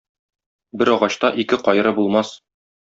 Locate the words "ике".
1.45-1.63